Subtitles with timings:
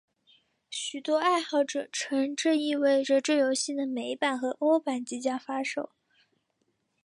[0.71, 5.91] 许多爱好者称这意味这游戏的美版和欧版即将发售。